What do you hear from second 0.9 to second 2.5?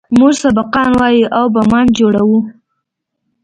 وايو او بمان جوړوو.